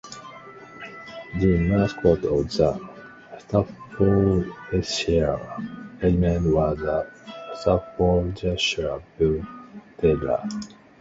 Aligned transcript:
The 1.39 1.57
mascot 1.59 2.25
of 2.25 2.49
the 2.57 2.89
Staffordshire 3.37 5.39
Regiment 6.01 6.51
was 6.55 6.79
a 6.81 7.05
Staffordshire 7.59 8.99
Bull 9.19 9.45
Terrier. 9.99 10.41